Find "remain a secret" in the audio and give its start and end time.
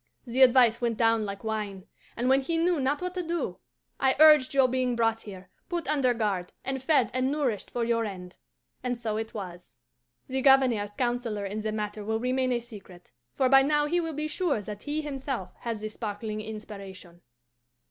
12.19-13.11